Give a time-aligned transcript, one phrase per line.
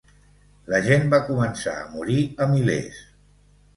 [0.73, 2.17] La gent va començar a morir
[2.47, 3.07] a milers.